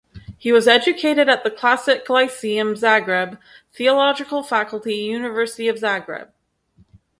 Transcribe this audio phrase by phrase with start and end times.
[0.35, 3.37] He was educated at the Classic Lyceum, Zagreb;
[3.71, 6.29] Theological Faculty, University of Zagreb.